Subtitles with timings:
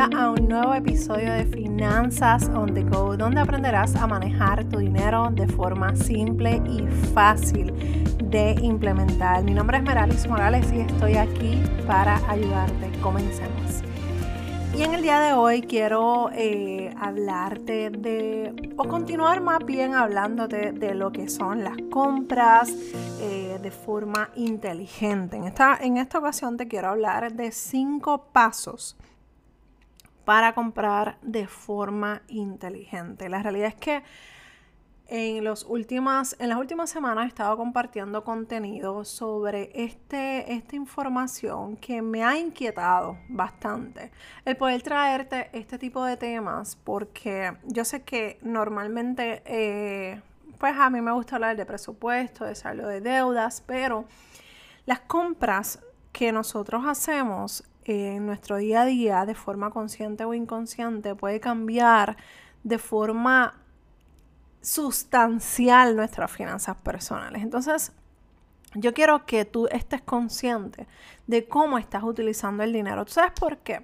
[0.00, 5.28] a un nuevo episodio de Finanzas on the Go, donde aprenderás a manejar tu dinero
[5.30, 7.74] de forma simple y fácil
[8.24, 9.44] de implementar.
[9.44, 12.90] Mi nombre es Meralis Morales y estoy aquí para ayudarte.
[13.02, 13.82] Comencemos.
[14.74, 20.72] Y en el día de hoy quiero eh, hablarte de, o continuar más bien hablándote
[20.72, 22.70] de lo que son las compras
[23.20, 25.36] eh, de forma inteligente.
[25.36, 28.96] En esta, en esta ocasión te quiero hablar de cinco pasos
[30.30, 33.28] para comprar de forma inteligente.
[33.28, 34.04] La realidad es que
[35.08, 41.76] en, los últimas, en las últimas semanas he estado compartiendo contenido sobre este, esta información
[41.78, 44.12] que me ha inquietado bastante.
[44.44, 50.22] El poder traerte este tipo de temas porque yo sé que normalmente, eh,
[50.58, 54.04] pues a mí me gusta hablar de presupuesto, de saldo de deudas, pero
[54.86, 55.80] las compras
[56.12, 62.16] que nosotros hacemos en nuestro día a día de forma consciente o inconsciente puede cambiar
[62.62, 63.54] de forma
[64.60, 67.42] sustancial nuestras finanzas personales.
[67.42, 67.92] Entonces,
[68.74, 70.86] yo quiero que tú estés consciente
[71.26, 73.04] de cómo estás utilizando el dinero.
[73.04, 73.82] ¿Tú sabes por qué?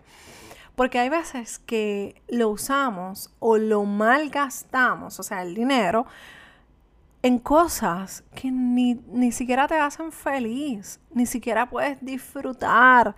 [0.75, 6.07] Porque hay veces que lo usamos o lo malgastamos, o sea, el dinero,
[7.23, 13.17] en cosas que ni, ni siquiera te hacen feliz, ni siquiera puedes disfrutar.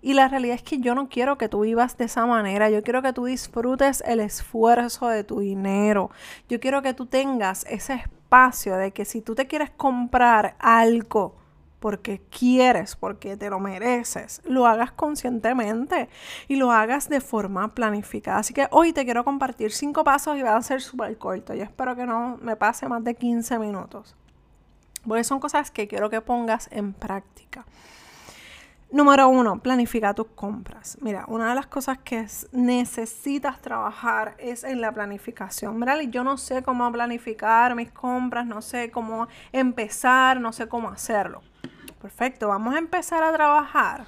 [0.00, 2.70] Y la realidad es que yo no quiero que tú vivas de esa manera.
[2.70, 6.10] Yo quiero que tú disfrutes el esfuerzo de tu dinero.
[6.48, 11.34] Yo quiero que tú tengas ese espacio de que si tú te quieres comprar algo
[11.80, 16.08] porque quieres, porque te lo mereces, lo hagas conscientemente
[16.48, 18.38] y lo hagas de forma planificada.
[18.38, 21.54] Así que hoy te quiero compartir cinco pasos y va a ser súper corto.
[21.54, 24.16] Yo espero que no me pase más de 15 minutos.
[25.06, 27.64] Porque son cosas que quiero que pongas en práctica.
[28.90, 30.96] Número uno, planifica tus compras.
[31.02, 35.78] Mira, una de las cosas que necesitas trabajar es en la planificación.
[35.78, 40.88] Mira, yo no sé cómo planificar mis compras, no sé cómo empezar, no sé cómo
[40.88, 41.42] hacerlo.
[42.00, 44.06] Perfecto, vamos a empezar a trabajar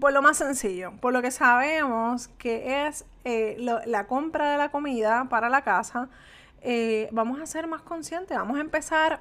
[0.00, 4.70] por lo más sencillo, por lo que sabemos que es eh, la compra de la
[4.70, 6.08] comida para la casa.
[6.60, 9.20] Eh, vamos a ser más conscientes, vamos a empezar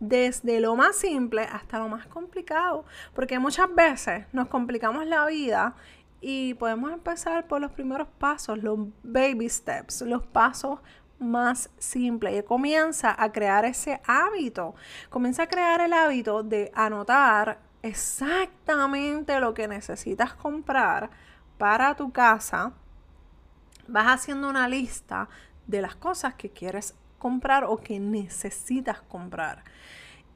[0.00, 2.84] desde lo más simple hasta lo más complicado,
[3.14, 5.74] porque muchas veces nos complicamos la vida
[6.20, 10.80] y podemos empezar por los primeros pasos, los baby steps, los pasos
[11.18, 12.38] más simples.
[12.38, 14.74] Y comienza a crear ese hábito,
[15.10, 21.10] comienza a crear el hábito de anotar exactamente lo que necesitas comprar
[21.58, 22.72] para tu casa.
[23.86, 25.28] Vas haciendo una lista
[25.66, 29.62] de las cosas que quieres comprar o que necesitas comprar.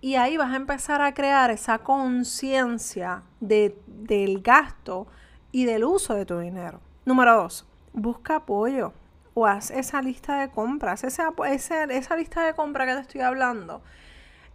[0.01, 5.09] Y ahí vas a empezar a crear esa conciencia de, del gasto
[5.51, 6.81] y del uso de tu dinero.
[7.05, 8.93] Número dos, busca apoyo
[9.33, 13.83] o haz esa lista de compras, esa, esa lista de compras que te estoy hablando.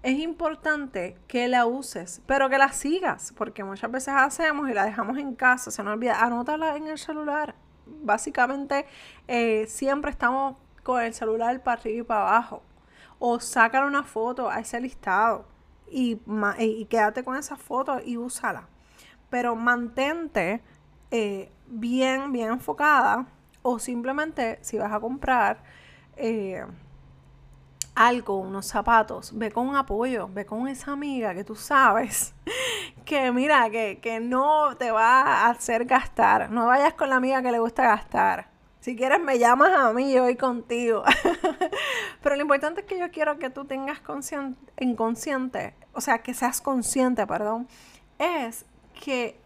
[0.03, 4.85] Es importante que la uses, pero que la sigas, porque muchas veces hacemos y la
[4.85, 7.55] dejamos en casa, se nos olvida, anótala en el celular.
[7.85, 8.85] Básicamente,
[9.27, 10.55] eh, siempre estamos
[10.89, 12.63] con el celular para arriba y para abajo.
[13.19, 15.45] O sácale una foto a ese listado
[15.87, 16.19] y,
[16.57, 18.67] y quédate con esa foto y úsala.
[19.29, 20.63] Pero mantente
[21.11, 23.27] eh, bien, bien enfocada.
[23.61, 25.61] O simplemente si vas a comprar
[26.17, 26.65] eh,
[27.93, 32.33] algo, unos zapatos, ve con un apoyo, ve con esa amiga que tú sabes
[33.05, 36.49] que mira, que, que no te va a hacer gastar.
[36.49, 40.13] No vayas con la amiga que le gusta gastar si quieres me llamas a mí,
[40.13, 41.03] yo voy contigo.
[42.23, 44.01] Pero lo importante es que yo quiero que tú tengas
[44.79, 47.67] inconsciente, o sea, que seas consciente, perdón,
[48.17, 49.39] es que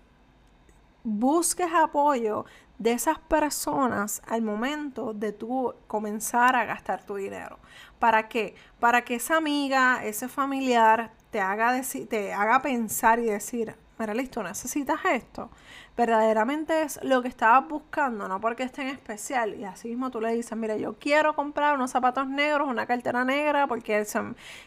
[1.03, 2.45] busques apoyo
[2.77, 7.59] de esas personas al momento de tú comenzar a gastar tu dinero.
[7.99, 8.55] ¿Para qué?
[8.79, 11.79] Para que esa amiga, ese familiar te haga,
[12.09, 15.49] te haga pensar y decir, mira, listo, necesitas esto
[15.95, 19.55] verdaderamente es lo que estabas buscando, no porque esté en especial.
[19.55, 23.23] Y así mismo tú le dices, mira, yo quiero comprar unos zapatos negros, una cartera
[23.23, 24.05] negra, porque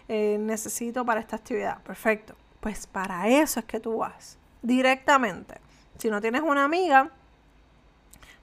[0.08, 1.82] eh, necesito para esta actividad.
[1.82, 2.34] Perfecto.
[2.60, 5.60] Pues para eso es que tú vas directamente.
[5.98, 7.10] Si no tienes una amiga,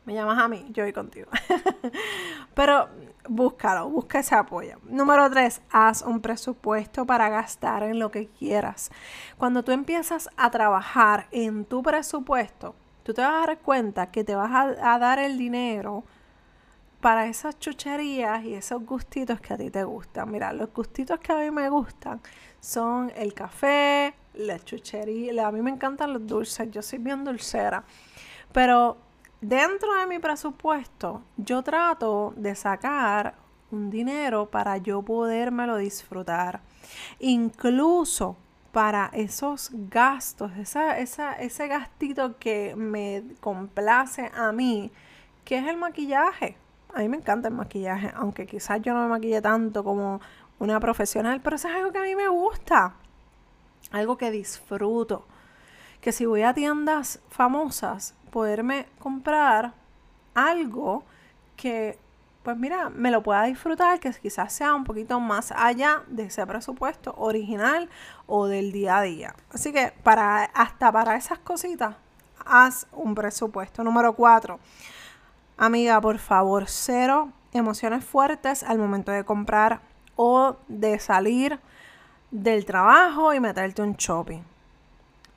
[0.05, 1.29] me llamas a mí, yo voy contigo.
[2.55, 2.89] Pero
[3.27, 4.77] búscalo, busca ese apoyo.
[4.83, 8.91] Número tres, haz un presupuesto para gastar en lo que quieras.
[9.37, 14.23] Cuando tú empiezas a trabajar en tu presupuesto, tú te vas a dar cuenta que
[14.23, 16.03] te vas a, a dar el dinero
[17.01, 20.31] para esas chucherías y esos gustitos que a ti te gustan.
[20.31, 22.21] Mira, los gustitos que a mí me gustan
[22.61, 25.47] son el café, la chuchería.
[25.47, 27.83] A mí me encantan los dulces, yo soy bien dulcera.
[28.53, 28.97] Pero
[29.43, 33.35] dentro de mi presupuesto, yo trato de sacar
[33.71, 36.61] un dinero para yo podérmelo disfrutar.
[37.19, 38.37] Incluso
[38.71, 44.91] para esos gastos, esa, ese gastito que me complace a mí,
[45.43, 46.57] que es el maquillaje.
[46.93, 50.21] A mí me encanta el maquillaje, aunque quizás yo no me maquille tanto como
[50.59, 52.95] una profesional, pero eso es algo que a mí me gusta,
[53.91, 55.25] algo que disfruto.
[55.99, 59.73] Que si voy a tiendas famosas, poderme comprar
[60.33, 61.03] algo
[61.55, 61.99] que,
[62.41, 66.45] pues mira, me lo pueda disfrutar, que quizás sea un poquito más allá de ese
[66.47, 67.89] presupuesto original
[68.25, 69.35] o del día a día.
[69.53, 71.95] Así que para, hasta para esas cositas,
[72.43, 73.83] haz un presupuesto.
[73.83, 74.59] Número cuatro,
[75.55, 79.81] amiga, por favor, cero emociones fuertes al momento de comprar
[80.15, 81.59] o de salir
[82.31, 84.41] del trabajo y meterte un shopping.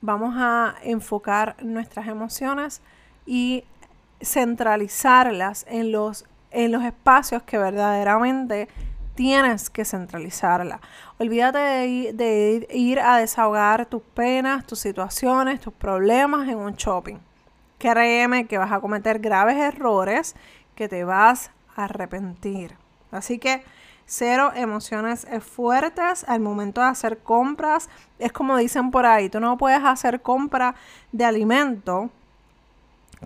[0.01, 2.81] Vamos a enfocar nuestras emociones
[3.25, 3.63] y
[4.21, 8.67] centralizarlas en los, en los espacios que verdaderamente
[9.15, 10.79] tienes que centralizarla.
[11.17, 17.17] Olvídate de, de, ir a desahogar tus penas, tus situaciones, tus problemas en un shopping.
[17.79, 20.35] Créeme que vas a cometer graves errores
[20.75, 22.75] que te vas a arrepentir.
[23.11, 23.63] Así que
[24.07, 27.89] cero emociones fuertes al momento de hacer compras.
[28.17, 30.73] Es como dicen por ahí, tú no puedes hacer compra
[31.11, 32.09] de alimento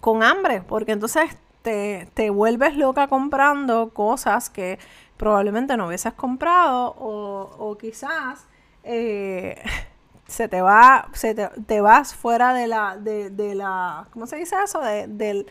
[0.02, 4.80] con hambre, porque entonces te, vuelves loca comprando cosas que
[5.18, 8.48] probablemente no hubieses comprado o, quizás
[8.84, 9.62] eh,
[10.28, 14.82] se te va, se te, vas fuera de la, de, la, ¿cómo se dice eso?
[14.82, 15.46] del,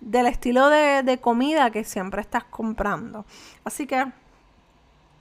[0.00, 3.24] del estilo de, de comida que siempre estás comprando.
[3.64, 4.06] Así que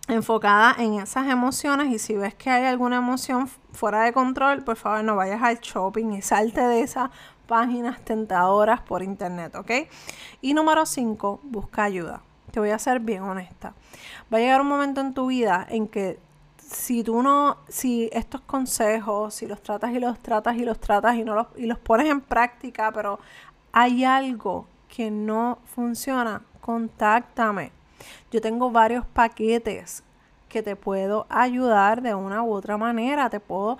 [0.07, 4.75] enfocada en esas emociones y si ves que hay alguna emoción fuera de control, por
[4.75, 7.09] favor no vayas al shopping y salte de esas
[7.47, 9.71] páginas tentadoras por internet, ¿ok?
[10.41, 12.21] Y número 5, busca ayuda.
[12.51, 13.73] Te voy a ser bien honesta.
[14.33, 16.19] Va a llegar un momento en tu vida en que
[16.57, 21.15] si tú no, si estos consejos, si los tratas y los tratas y los tratas
[21.15, 23.19] y no los, y los pones en práctica, pero
[23.71, 27.71] hay algo que no funciona, contáctame
[28.31, 30.03] yo tengo varios paquetes
[30.49, 33.29] que te puedo ayudar de una u otra manera.
[33.29, 33.77] Te puedo,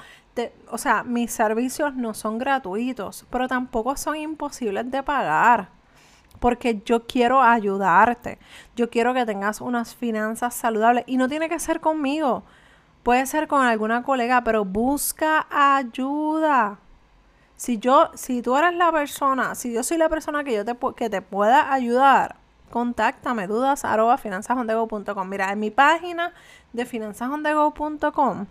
[0.69, 5.69] o sea, mis servicios no son gratuitos, pero tampoco son imposibles de pagar.
[6.39, 8.39] Porque yo quiero ayudarte.
[8.75, 11.05] Yo quiero que tengas unas finanzas saludables.
[11.07, 12.43] Y no tiene que ser conmigo.
[13.03, 16.79] Puede ser con alguna colega, pero busca ayuda.
[17.55, 20.75] Si yo, si tú eres la persona, si yo soy la persona que yo te,
[20.95, 22.35] que te pueda ayudar,
[22.69, 25.27] contáctame, dudas arroba finanzasondego.com.
[25.27, 26.33] Mira, en mi página
[26.73, 28.45] de finanzasondego.com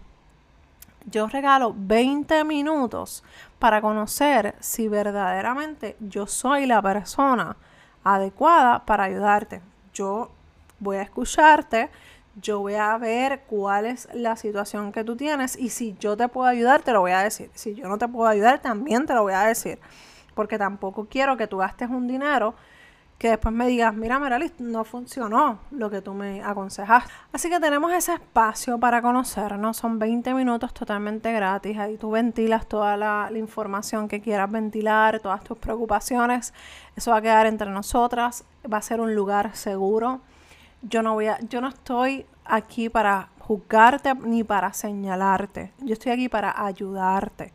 [1.06, 3.22] yo regalo 20 minutos
[3.58, 7.56] para conocer si verdaderamente yo soy la persona
[8.02, 9.60] adecuada para ayudarte.
[9.92, 10.30] Yo
[10.80, 11.90] voy a escucharte,
[12.40, 16.28] yo voy a ver cuál es la situación que tú tienes y si yo te
[16.28, 17.50] puedo ayudar, te lo voy a decir.
[17.54, 19.78] Si yo no te puedo ayudar, también te lo voy a decir.
[20.34, 22.54] Porque tampoco quiero que tú gastes un dinero
[23.18, 27.04] que después me digas, mira Meralis, no funcionó lo que tú me aconsejas.
[27.32, 32.66] Así que tenemos ese espacio para conocernos, son 20 minutos totalmente gratis, ahí tú ventilas
[32.66, 36.52] toda la, información que quieras ventilar, todas tus preocupaciones,
[36.96, 40.20] eso va a quedar entre nosotras, va a ser un lugar seguro.
[40.82, 46.12] Yo no voy a, yo no estoy aquí para juzgarte ni para señalarte, yo estoy
[46.12, 47.52] aquí para ayudarte.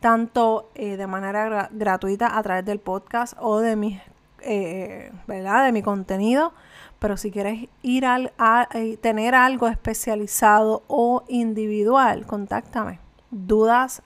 [0.00, 4.00] Tanto eh, de manera gratuita a través del podcast o de mis
[4.42, 5.64] eh, ¿verdad?
[5.64, 6.52] De mi contenido.
[6.98, 12.98] Pero si quieres ir al, a, eh, tener algo especializado o individual, contáctame.
[13.30, 14.02] Dudas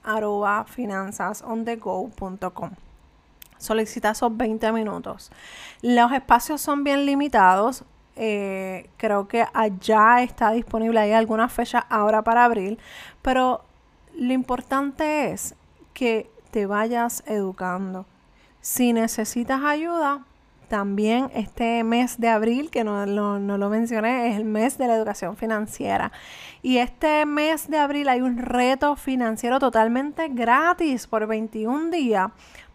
[0.67, 2.71] finanzasondego.com.
[3.59, 5.33] Solicita esos 20 minutos.
[5.83, 7.85] Los espacios son bien limitados.
[8.15, 11.01] Eh, creo que allá está disponible.
[11.01, 12.79] Hay alguna fecha ahora para abril.
[13.23, 13.65] Pero
[14.17, 15.57] lo importante es
[15.95, 18.07] que te vayas educando
[18.65, 20.25] si necesitas ayuda,
[20.69, 25.37] también este mes de abril, que no, lo mencioné, es el mes de la educación
[25.37, 26.13] financiera.
[26.63, 32.31] Y este mes de abril hay un reto financiero totalmente gratis por 21 días.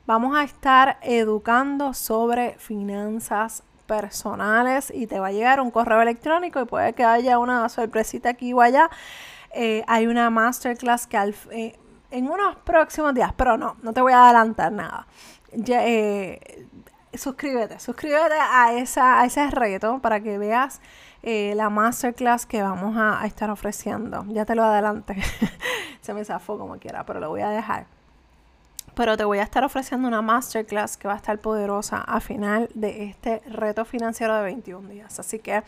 [0.06, 6.62] Vamos a estar educando sobre finanzas personales y te va a llegar un correo electrónico
[6.62, 8.92] y puede que haya una sorpresita aquí o allá.
[9.56, 11.80] Eh, hay una masterclass que eh,
[12.12, 15.08] en unos próximos días, pero no, no te voy a adelantar nada
[15.52, 16.66] eh,
[17.14, 20.82] suscríbete, suscríbete a, esa, a ese reto para que veas
[21.22, 24.26] eh, la masterclass que vamos a, estar ofreciendo.
[24.30, 25.16] Ya te lo adelante.
[26.02, 27.86] Se me zafó como quiera, pero lo voy a dejar.
[28.96, 32.70] Pero te voy a estar ofreciendo una masterclass que va a estar poderosa a final
[32.74, 35.20] de este reto financiero de 21 días.
[35.20, 35.64] Así que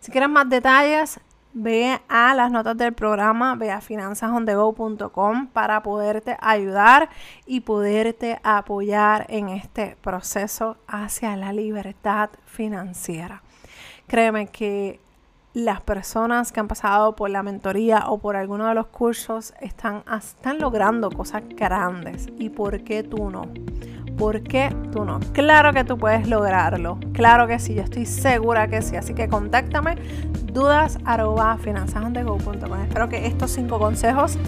[0.00, 1.20] si quieres más detalles,
[1.54, 7.10] ve a las notas del programa, ve a finanzasondego.com para poderte ayudar
[7.46, 13.42] y poderte apoyar en este proceso hacia la libertad financiera.
[14.06, 15.00] Créeme que
[15.54, 20.02] las personas que han pasado por la mentoría o por alguno de los cursos están,
[20.16, 22.28] están logrando cosas grandes.
[22.38, 23.48] ¿Y por qué tú no?
[24.22, 25.18] ¿Por qué tú no?
[25.32, 26.96] Claro que tú puedes lograrlo.
[27.12, 28.94] Claro que sí, yo estoy segura que sí.
[28.94, 29.96] Así que contáctame
[30.44, 34.38] dudas arroba Espero que estos cinco consejos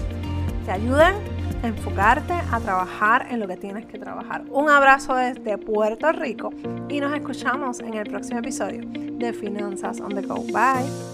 [0.64, 1.16] te ayuden
[1.64, 4.44] a enfocarte a trabajar en lo que tienes que trabajar.
[4.48, 6.50] Un abrazo desde Puerto Rico
[6.88, 10.36] y nos escuchamos en el próximo episodio de Finanzas on the Go.
[10.52, 11.13] Bye.